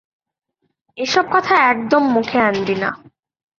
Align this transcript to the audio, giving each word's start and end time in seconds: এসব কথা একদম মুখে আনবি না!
এসব 0.97 1.25
কথা 1.33 1.55
একদম 1.71 2.03
মুখে 2.15 2.37
আনবি 2.41 2.75
না! 2.75 2.89